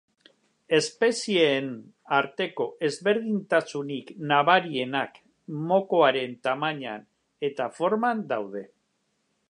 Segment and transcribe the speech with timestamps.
[0.75, 1.67] Espezieen
[2.19, 5.21] arteko ezberdintasunik nabarienak
[5.73, 7.07] mokoaren tamainan
[7.51, 8.69] eta forman daude.